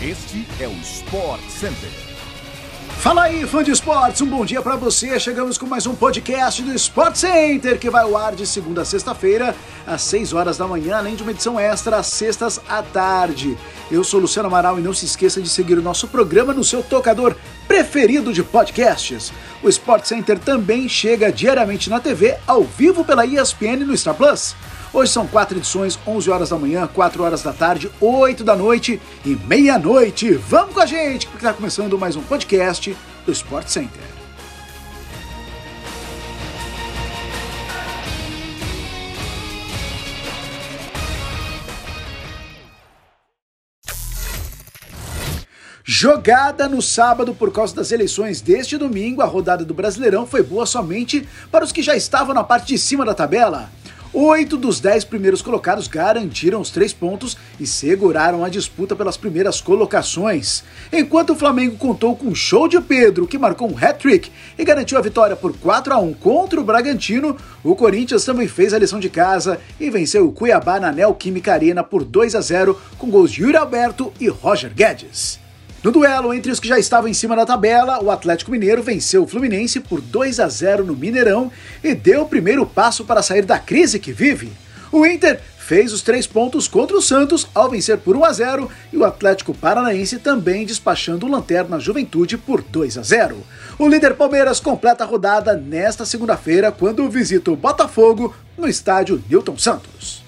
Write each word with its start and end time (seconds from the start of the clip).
Este 0.00 0.46
é 0.60 0.68
o 0.68 0.72
Sport 0.74 1.40
Center. 1.48 1.90
Fala 3.00 3.24
aí, 3.24 3.44
fã 3.44 3.64
de 3.64 3.72
esportes, 3.72 4.20
um 4.20 4.26
bom 4.26 4.44
dia 4.44 4.62
para 4.62 4.76
você. 4.76 5.18
Chegamos 5.18 5.58
com 5.58 5.66
mais 5.66 5.88
um 5.88 5.94
podcast 5.94 6.62
do 6.62 6.72
Sport 6.72 7.16
Center, 7.16 7.80
que 7.80 7.90
vai 7.90 8.04
ao 8.04 8.16
ar 8.16 8.36
de 8.36 8.46
segunda 8.46 8.82
a 8.82 8.84
sexta-feira, 8.84 9.56
às 9.84 10.02
6 10.02 10.34
horas 10.34 10.56
da 10.56 10.68
manhã, 10.68 10.98
além 10.98 11.16
de 11.16 11.24
uma 11.24 11.32
edição 11.32 11.58
extra 11.58 11.96
às 11.96 12.06
sextas 12.06 12.60
à 12.68 12.80
tarde. 12.80 13.58
Eu 13.90 14.04
sou 14.04 14.20
Luciano 14.20 14.46
Amaral 14.46 14.78
e 14.78 14.82
não 14.82 14.94
se 14.94 15.04
esqueça 15.04 15.42
de 15.42 15.48
seguir 15.48 15.76
o 15.78 15.82
nosso 15.82 16.06
programa 16.06 16.54
no 16.54 16.62
seu 16.62 16.80
tocador 16.80 17.34
preferido 17.66 18.32
de 18.32 18.44
podcasts. 18.44 19.32
O 19.64 19.68
Sport 19.68 20.04
Center 20.04 20.38
também 20.38 20.88
chega 20.88 21.32
diariamente 21.32 21.90
na 21.90 21.98
TV, 21.98 22.36
ao 22.46 22.62
vivo 22.62 23.04
pela 23.04 23.26
ESPN 23.26 23.84
no 23.84 23.96
Star 23.96 24.14
Plus. 24.14 24.54
Hoje 24.92 25.12
são 25.12 25.26
quatro 25.26 25.58
edições, 25.58 25.98
11 26.06 26.30
horas 26.30 26.48
da 26.48 26.56
manhã, 26.56 26.86
4 26.86 27.22
horas 27.22 27.42
da 27.42 27.52
tarde, 27.52 27.90
8 28.00 28.42
da 28.42 28.56
noite 28.56 29.00
e 29.24 29.36
meia-noite. 29.46 30.32
Vamos 30.32 30.74
com 30.74 30.80
a 30.80 30.86
gente, 30.86 31.26
porque 31.26 31.44
está 31.44 31.52
começando 31.52 31.98
mais 31.98 32.16
um 32.16 32.22
podcast 32.22 32.96
do 33.26 33.32
Sport 33.32 33.68
Center. 33.68 34.18
Jogada 45.84 46.68
no 46.68 46.80
sábado 46.80 47.34
por 47.34 47.50
causa 47.50 47.74
das 47.74 47.92
eleições 47.92 48.40
deste 48.40 48.76
domingo, 48.76 49.20
a 49.20 49.26
rodada 49.26 49.64
do 49.64 49.74
Brasileirão 49.74 50.26
foi 50.26 50.42
boa 50.42 50.64
somente 50.64 51.26
para 51.50 51.64
os 51.64 51.72
que 51.72 51.82
já 51.82 51.96
estavam 51.96 52.34
na 52.34 52.44
parte 52.44 52.68
de 52.68 52.78
cima 52.78 53.04
da 53.04 53.14
tabela. 53.14 53.70
Oito 54.12 54.56
dos 54.56 54.80
dez 54.80 55.04
primeiros 55.04 55.42
colocados 55.42 55.86
garantiram 55.86 56.62
os 56.62 56.70
três 56.70 56.94
pontos 56.94 57.36
e 57.60 57.66
seguraram 57.66 58.42
a 58.42 58.48
disputa 58.48 58.96
pelas 58.96 59.18
primeiras 59.18 59.60
colocações. 59.60 60.64
Enquanto 60.90 61.34
o 61.34 61.36
Flamengo 61.36 61.76
contou 61.76 62.16
com 62.16 62.28
o 62.28 62.34
show 62.34 62.66
de 62.66 62.80
Pedro, 62.80 63.26
que 63.26 63.36
marcou 63.36 63.70
um 63.70 63.76
hat-trick 63.76 64.30
e 64.58 64.64
garantiu 64.64 64.96
a 64.96 65.02
vitória 65.02 65.36
por 65.36 65.54
4 65.58 65.92
a 65.92 65.98
1 65.98 66.14
contra 66.14 66.58
o 66.58 66.64
Bragantino, 66.64 67.36
o 67.62 67.76
Corinthians 67.76 68.24
também 68.24 68.48
fez 68.48 68.72
a 68.72 68.78
lição 68.78 68.98
de 68.98 69.10
casa 69.10 69.60
e 69.78 69.90
venceu 69.90 70.26
o 70.26 70.32
Cuiabá 70.32 70.80
na 70.80 70.90
Neoquímica 70.90 71.52
Arena 71.52 71.84
por 71.84 72.02
2 72.02 72.34
a 72.34 72.40
0 72.40 72.80
com 72.96 73.10
gols 73.10 73.30
de 73.30 73.42
Yuri 73.42 73.58
Alberto 73.58 74.10
e 74.18 74.28
Roger 74.28 74.72
Guedes. 74.74 75.47
No 75.88 75.92
duelo 75.92 76.34
entre 76.34 76.52
os 76.52 76.60
que 76.60 76.68
já 76.68 76.78
estavam 76.78 77.08
em 77.08 77.14
cima 77.14 77.34
da 77.34 77.46
tabela, 77.46 78.04
o 78.04 78.10
Atlético 78.10 78.50
Mineiro 78.50 78.82
venceu 78.82 79.22
o 79.22 79.26
Fluminense 79.26 79.80
por 79.80 80.02
2 80.02 80.38
a 80.38 80.46
0 80.46 80.84
no 80.84 80.94
Mineirão 80.94 81.50
e 81.82 81.94
deu 81.94 82.24
o 82.24 82.28
primeiro 82.28 82.66
passo 82.66 83.06
para 83.06 83.22
sair 83.22 83.42
da 83.42 83.58
crise 83.58 83.98
que 83.98 84.12
vive. 84.12 84.52
O 84.92 85.06
Inter 85.06 85.40
fez 85.56 85.90
os 85.94 86.02
três 86.02 86.26
pontos 86.26 86.68
contra 86.68 86.94
o 86.94 87.00
Santos 87.00 87.48
ao 87.54 87.70
vencer 87.70 87.96
por 87.96 88.14
1 88.14 88.24
a 88.26 88.32
0 88.34 88.70
e 88.92 88.98
o 88.98 89.04
Atlético 89.06 89.54
Paranaense 89.54 90.18
também 90.18 90.66
despachando 90.66 91.24
o 91.24 91.30
Lanterna 91.30 91.80
Juventude 91.80 92.36
por 92.36 92.60
2 92.60 92.98
a 92.98 93.02
0. 93.02 93.38
O 93.78 93.88
líder 93.88 94.12
Palmeiras 94.12 94.60
completa 94.60 95.04
a 95.04 95.06
rodada 95.06 95.54
nesta 95.54 96.04
segunda-feira 96.04 96.70
quando 96.70 97.08
visita 97.08 97.50
o 97.50 97.56
Botafogo 97.56 98.36
no 98.58 98.68
estádio 98.68 99.24
Newton 99.26 99.56
Santos. 99.56 100.27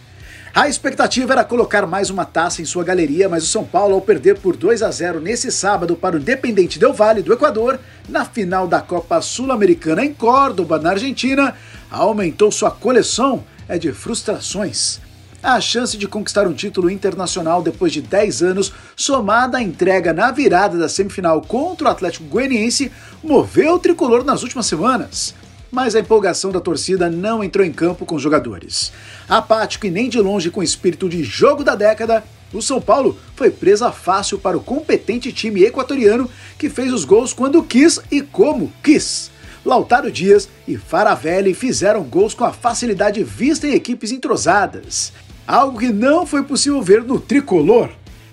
A 0.52 0.68
expectativa 0.68 1.32
era 1.32 1.44
colocar 1.44 1.86
mais 1.86 2.10
uma 2.10 2.24
taça 2.24 2.60
em 2.60 2.64
sua 2.64 2.82
galeria, 2.82 3.28
mas 3.28 3.44
o 3.44 3.46
São 3.46 3.64
Paulo, 3.64 3.94
ao 3.94 4.00
perder 4.00 4.36
por 4.38 4.56
2 4.56 4.82
a 4.82 4.90
0 4.90 5.20
nesse 5.20 5.50
sábado 5.52 5.94
para 5.94 6.16
o 6.16 6.18
Independente 6.18 6.76
Del 6.76 6.92
Valle 6.92 7.22
do 7.22 7.32
Equador, 7.32 7.78
na 8.08 8.24
final 8.24 8.66
da 8.66 8.80
Copa 8.80 9.20
Sul-Americana 9.22 10.04
em 10.04 10.12
Córdoba, 10.12 10.80
na 10.80 10.90
Argentina, 10.90 11.54
aumentou 11.88 12.50
sua 12.50 12.70
coleção 12.72 13.44
é 13.68 13.78
de 13.78 13.92
frustrações. 13.92 15.00
A 15.40 15.60
chance 15.60 15.96
de 15.96 16.08
conquistar 16.08 16.48
um 16.48 16.52
título 16.52 16.90
internacional 16.90 17.62
depois 17.62 17.92
de 17.92 18.02
10 18.02 18.42
anos, 18.42 18.72
somada 18.96 19.58
à 19.58 19.62
entrega 19.62 20.12
na 20.12 20.32
virada 20.32 20.76
da 20.76 20.88
semifinal 20.88 21.40
contra 21.42 21.86
o 21.86 21.90
Atlético 21.90 22.24
Goianiense, 22.24 22.90
moveu 23.22 23.74
o 23.74 23.78
tricolor 23.78 24.24
nas 24.24 24.42
últimas 24.42 24.66
semanas 24.66 25.32
mas 25.70 25.94
a 25.94 26.00
empolgação 26.00 26.50
da 26.50 26.60
torcida 26.60 27.08
não 27.08 27.44
entrou 27.44 27.64
em 27.64 27.72
campo 27.72 28.04
com 28.04 28.16
os 28.16 28.22
jogadores. 28.22 28.92
Apático 29.28 29.86
e 29.86 29.90
nem 29.90 30.08
de 30.08 30.20
longe 30.20 30.50
com 30.50 30.60
o 30.60 30.64
espírito 30.64 31.08
de 31.08 31.22
jogo 31.22 31.62
da 31.62 31.74
década, 31.74 32.24
o 32.52 32.60
São 32.60 32.80
Paulo 32.80 33.16
foi 33.36 33.50
presa 33.50 33.92
fácil 33.92 34.38
para 34.38 34.56
o 34.56 34.62
competente 34.62 35.32
time 35.32 35.62
equatoriano 35.62 36.28
que 36.58 36.68
fez 36.68 36.92
os 36.92 37.04
gols 37.04 37.32
quando 37.32 37.62
quis 37.62 38.00
e 38.10 38.20
como 38.20 38.72
quis. 38.82 39.30
Lautaro 39.64 40.10
Dias 40.10 40.48
e 40.66 40.76
Faravelli 40.76 41.54
fizeram 41.54 42.02
gols 42.02 42.34
com 42.34 42.44
a 42.44 42.52
facilidade 42.52 43.22
vista 43.22 43.68
em 43.68 43.74
equipes 43.74 44.10
entrosadas. 44.10 45.12
Algo 45.46 45.78
que 45.78 45.92
não 45.92 46.26
foi 46.26 46.42
possível 46.42 46.80
ver 46.82 47.04
no 47.04 47.20
tricolor. 47.20 47.90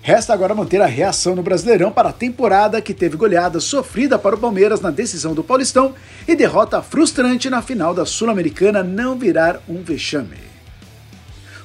Resta 0.08 0.32
agora 0.32 0.54
manter 0.54 0.80
a 0.80 0.86
reação 0.86 1.36
no 1.36 1.42
Brasileirão 1.42 1.92
para 1.92 2.08
a 2.08 2.14
temporada 2.14 2.80
que 2.80 2.94
teve 2.94 3.14
goleada 3.14 3.60
sofrida 3.60 4.18
para 4.18 4.36
o 4.36 4.38
Palmeiras 4.38 4.80
na 4.80 4.90
decisão 4.90 5.34
do 5.34 5.44
Paulistão 5.44 5.94
e 6.26 6.34
derrota 6.34 6.80
frustrante 6.80 7.50
na 7.50 7.60
final 7.60 7.92
da 7.92 8.06
Sul-Americana 8.06 8.82
não 8.82 9.18
virar 9.18 9.60
um 9.68 9.82
vexame. 9.82 10.38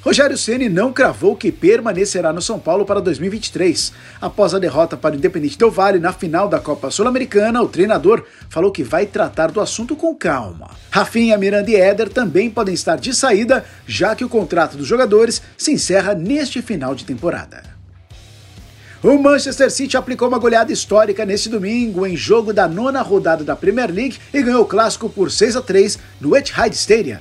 Rogério 0.02 0.36
Ceni 0.36 0.68
não 0.68 0.92
cravou 0.92 1.34
que 1.34 1.50
permanecerá 1.50 2.34
no 2.34 2.42
São 2.42 2.58
Paulo 2.58 2.84
para 2.84 3.00
2023. 3.00 3.94
Após 4.20 4.52
a 4.52 4.58
derrota 4.58 4.94
para 4.94 5.14
o 5.14 5.16
Independente 5.16 5.56
Del 5.56 5.70
Valle 5.70 5.98
na 5.98 6.12
final 6.12 6.46
da 6.46 6.60
Copa 6.60 6.90
Sul-Americana, 6.90 7.62
o 7.62 7.68
treinador 7.68 8.26
falou 8.50 8.70
que 8.70 8.84
vai 8.84 9.06
tratar 9.06 9.50
do 9.50 9.58
assunto 9.58 9.96
com 9.96 10.14
calma. 10.14 10.68
Rafinha, 10.90 11.38
Miranda 11.38 11.70
e 11.70 11.76
Éder 11.76 12.10
também 12.10 12.50
podem 12.50 12.74
estar 12.74 12.96
de 12.96 13.14
saída, 13.14 13.64
já 13.86 14.14
que 14.14 14.22
o 14.22 14.28
contrato 14.28 14.76
dos 14.76 14.86
jogadores 14.86 15.40
se 15.56 15.72
encerra 15.72 16.14
neste 16.14 16.60
final 16.60 16.94
de 16.94 17.06
temporada. 17.06 17.72
O 19.04 19.18
Manchester 19.18 19.70
City 19.70 19.98
aplicou 19.98 20.26
uma 20.28 20.38
goleada 20.38 20.72
histórica 20.72 21.26
neste 21.26 21.50
domingo 21.50 22.06
em 22.06 22.16
jogo 22.16 22.54
da 22.54 22.66
nona 22.66 23.02
rodada 23.02 23.44
da 23.44 23.54
Premier 23.54 23.92
League 23.92 24.16
e 24.32 24.42
ganhou 24.42 24.62
o 24.62 24.66
clássico 24.66 25.10
por 25.10 25.30
6 25.30 25.56
a 25.56 25.60
3 25.60 25.98
no 26.18 26.34
Etihad 26.34 26.72
Stadium. 26.72 27.18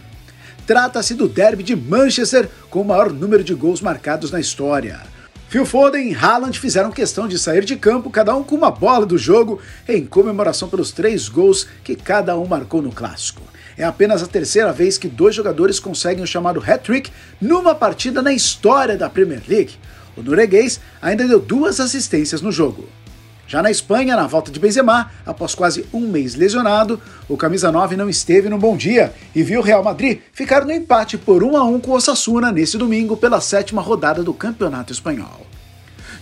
Trata-se 0.66 1.14
do 1.14 1.28
derby 1.28 1.62
de 1.62 1.76
Manchester 1.76 2.48
com 2.70 2.80
o 2.80 2.86
maior 2.86 3.12
número 3.12 3.44
de 3.44 3.54
gols 3.54 3.82
marcados 3.82 4.32
na 4.32 4.40
história. 4.40 5.02
Phil 5.50 5.66
Foden 5.66 6.10
e 6.10 6.16
Haaland 6.16 6.58
fizeram 6.58 6.90
questão 6.90 7.28
de 7.28 7.38
sair 7.38 7.66
de 7.66 7.76
campo, 7.76 8.10
cada 8.10 8.34
um 8.34 8.46
com 8.46 8.56
uma 8.56 8.72
bola 8.72 9.06
do 9.06 9.18
jogo, 9.18 9.60
em 9.86 10.06
comemoração 10.06 10.70
pelos 10.70 10.94
três 10.94 11.28
gols 11.28 11.68
que 11.84 11.98
cada 11.98 12.38
um 12.38 12.46
marcou 12.46 12.82
no 12.82 12.94
clássico. 12.94 13.42
É 13.78 13.84
apenas 13.84 14.24
a 14.24 14.28
terceira 14.28 14.72
vez 14.72 14.98
que 14.98 15.10
dois 15.10 15.36
jogadores 15.36 15.82
conseguem 15.82 16.24
o 16.24 16.28
chamado 16.28 16.64
hat-trick 16.66 17.12
numa 17.42 17.76
partida 17.76 18.22
na 18.22 18.32
história 18.32 18.96
da 18.96 19.10
Premier 19.10 19.44
League. 19.46 19.74
O 20.16 20.22
norueguês 20.22 20.80
ainda 21.02 21.28
deu 21.28 21.40
duas 21.40 21.80
assistências 21.80 22.42
no 22.42 22.52
jogo. 22.52 22.88
Já 23.48 23.62
na 23.62 23.70
Espanha, 23.70 24.16
na 24.16 24.26
volta 24.26 24.52
de 24.52 24.60
Benzema, 24.60 25.12
após 25.26 25.54
quase 25.54 25.86
um 25.94 26.08
mês 26.08 26.34
lesionado, 26.34 27.00
o 27.28 27.38
camisa 27.38 27.72
9 27.72 27.96
não 27.96 28.10
esteve 28.10 28.50
no 28.50 28.58
bom 28.58 28.76
dia 28.76 29.14
e 29.36 29.44
viu 29.44 29.60
o 29.60 29.64
Real 29.64 29.84
Madrid 29.84 30.22
ficar 30.32 30.66
no 30.66 30.72
empate 30.72 31.18
por 31.18 31.44
1 31.44 31.58
a 31.58 31.64
1 31.64 31.80
com 31.82 31.92
o 31.92 31.96
Osasuna 31.96 32.52
nesse 32.52 32.78
domingo 32.78 33.18
pela 33.18 33.42
sétima 33.42 33.82
rodada 33.82 34.24
do 34.24 34.34
Campeonato 34.34 34.94
Espanhol. 34.94 35.46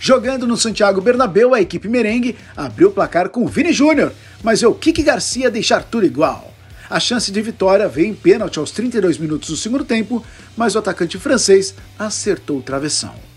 Jogando 0.00 0.48
no 0.48 0.56
Santiago 0.56 1.00
Bernabéu, 1.00 1.54
a 1.54 1.60
equipe 1.60 1.88
merengue 1.88 2.36
abriu 2.56 2.88
o 2.88 2.92
placar 2.92 3.28
com 3.28 3.44
o 3.44 3.48
Vini 3.48 3.72
Júnior, 3.72 4.12
mas 4.42 4.62
o 4.62 4.74
Kiki 4.74 5.02
Garcia 5.02 5.50
deixar 5.50 5.84
tudo 5.84 6.04
igual. 6.04 6.52
A 6.90 6.98
chance 6.98 7.30
de 7.30 7.40
vitória 7.40 7.88
veio 7.88 8.08
em 8.08 8.14
pênalti 8.14 8.58
aos 8.58 8.72
32 8.72 9.16
minutos 9.16 9.48
do 9.48 9.56
segundo 9.56 9.84
tempo, 9.84 10.22
mas 10.56 10.74
o 10.74 10.80
atacante 10.80 11.16
francês 11.18 11.74
acertou 11.98 12.58
o 12.58 12.62
travessão. 12.62 13.31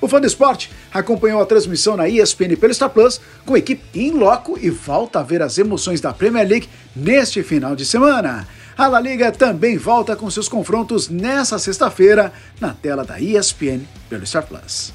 O 0.00 0.06
fã 0.06 0.20
do 0.20 0.26
esporte 0.26 0.70
acompanhou 0.92 1.42
a 1.42 1.46
transmissão 1.46 1.96
na 1.96 2.08
ESPN 2.08 2.56
pelo 2.56 2.72
Star 2.72 2.90
Plus 2.90 3.20
com 3.44 3.54
a 3.54 3.58
equipe 3.58 3.82
em 3.98 4.12
loco 4.12 4.56
e 4.60 4.70
volta 4.70 5.18
a 5.20 5.22
ver 5.22 5.42
as 5.42 5.58
emoções 5.58 6.00
da 6.00 6.12
Premier 6.12 6.46
League 6.46 6.68
neste 6.94 7.42
final 7.42 7.74
de 7.74 7.84
semana. 7.84 8.46
A 8.76 8.86
La 8.86 9.00
Liga 9.00 9.32
também 9.32 9.76
volta 9.76 10.14
com 10.14 10.30
seus 10.30 10.48
confrontos 10.48 11.08
nessa 11.08 11.58
sexta-feira 11.58 12.32
na 12.60 12.72
tela 12.72 13.04
da 13.04 13.20
ESPN 13.20 13.80
pelo 14.08 14.24
Star 14.24 14.46
Plus. 14.46 14.92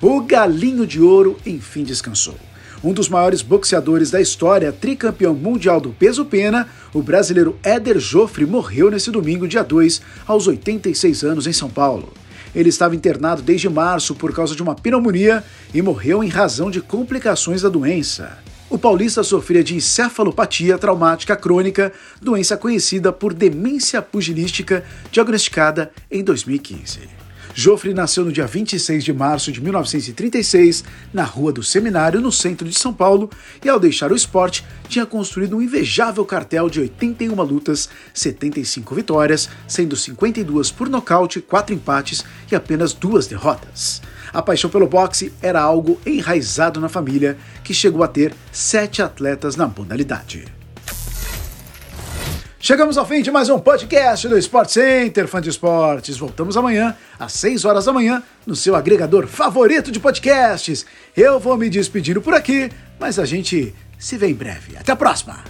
O 0.00 0.20
Galinho 0.20 0.86
de 0.86 1.00
Ouro 1.00 1.36
enfim 1.44 1.82
descansou. 1.82 2.36
Um 2.84 2.92
dos 2.92 3.08
maiores 3.08 3.42
boxeadores 3.42 4.10
da 4.10 4.20
história, 4.20 4.70
tricampeão 4.70 5.34
mundial 5.34 5.80
do 5.80 5.90
peso-pena, 5.90 6.68
o 6.94 7.02
brasileiro 7.02 7.58
Éder 7.64 7.98
Joffre 7.98 8.46
morreu 8.46 8.88
nesse 8.88 9.10
domingo, 9.10 9.48
dia 9.48 9.64
2, 9.64 10.00
aos 10.26 10.46
86 10.46 11.24
anos, 11.24 11.46
em 11.48 11.52
São 11.52 11.68
Paulo. 11.68 12.12
Ele 12.56 12.70
estava 12.70 12.96
internado 12.96 13.42
desde 13.42 13.68
março 13.68 14.14
por 14.14 14.32
causa 14.32 14.56
de 14.56 14.62
uma 14.62 14.74
pneumonia 14.74 15.44
e 15.74 15.82
morreu 15.82 16.24
em 16.24 16.28
razão 16.28 16.70
de 16.70 16.80
complicações 16.80 17.60
da 17.60 17.68
doença. 17.68 18.38
O 18.70 18.78
paulista 18.78 19.22
sofria 19.22 19.62
de 19.62 19.76
encefalopatia 19.76 20.78
traumática 20.78 21.36
crônica, 21.36 21.92
doença 22.20 22.56
conhecida 22.56 23.12
por 23.12 23.34
demência 23.34 24.00
pugilística, 24.00 24.82
diagnosticada 25.12 25.92
em 26.10 26.24
2015. 26.24 27.25
Joffre 27.58 27.94
nasceu 27.94 28.22
no 28.22 28.30
dia 28.30 28.46
26 28.46 29.02
de 29.02 29.14
março 29.14 29.50
de 29.50 29.62
1936, 29.62 30.84
na 31.10 31.24
Rua 31.24 31.50
do 31.50 31.62
Seminário, 31.62 32.20
no 32.20 32.30
centro 32.30 32.68
de 32.68 32.78
São 32.78 32.92
Paulo, 32.92 33.30
e 33.64 33.68
ao 33.70 33.80
deixar 33.80 34.12
o 34.12 34.14
esporte, 34.14 34.62
tinha 34.90 35.06
construído 35.06 35.56
um 35.56 35.62
invejável 35.62 36.22
cartel 36.26 36.68
de 36.68 36.80
81 36.80 37.42
lutas, 37.42 37.88
75 38.12 38.94
vitórias, 38.94 39.48
sendo 39.66 39.96
52 39.96 40.70
por 40.70 40.90
nocaute, 40.90 41.40
4 41.40 41.74
empates 41.74 42.22
e 42.52 42.54
apenas 42.54 42.92
duas 42.92 43.26
derrotas. 43.26 44.02
A 44.34 44.42
paixão 44.42 44.68
pelo 44.68 44.86
boxe 44.86 45.32
era 45.40 45.58
algo 45.58 45.98
enraizado 46.04 46.78
na 46.78 46.90
família, 46.90 47.38
que 47.64 47.72
chegou 47.72 48.02
a 48.04 48.08
ter 48.08 48.34
sete 48.52 49.00
atletas 49.00 49.56
na 49.56 49.66
modalidade. 49.66 50.55
Chegamos 52.66 52.98
ao 52.98 53.06
fim 53.06 53.22
de 53.22 53.30
mais 53.30 53.48
um 53.48 53.60
podcast 53.60 54.26
do 54.26 54.36
Sport 54.36 54.70
Center, 54.70 55.28
fã 55.28 55.40
de 55.40 55.48
esportes. 55.48 56.18
Voltamos 56.18 56.56
amanhã, 56.56 56.96
às 57.16 57.32
6 57.34 57.64
horas 57.64 57.84
da 57.84 57.92
manhã, 57.92 58.20
no 58.44 58.56
seu 58.56 58.74
agregador 58.74 59.28
favorito 59.28 59.92
de 59.92 60.00
podcasts. 60.00 60.84
Eu 61.16 61.38
vou 61.38 61.56
me 61.56 61.70
despedindo 61.70 62.20
por 62.20 62.34
aqui, 62.34 62.68
mas 62.98 63.20
a 63.20 63.24
gente 63.24 63.72
se 63.96 64.18
vê 64.18 64.26
em 64.26 64.34
breve. 64.34 64.76
Até 64.76 64.90
a 64.90 64.96
próxima! 64.96 65.44